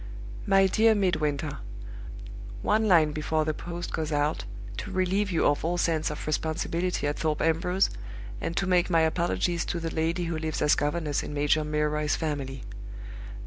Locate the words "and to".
8.41-8.65